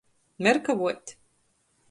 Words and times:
Merkavuot. 0.39 1.15